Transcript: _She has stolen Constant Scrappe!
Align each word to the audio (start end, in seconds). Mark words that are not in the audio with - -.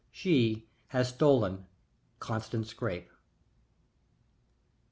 _She 0.11 0.63
has 0.87 1.09
stolen 1.09 1.67
Constant 2.17 2.65
Scrappe! 2.65 3.11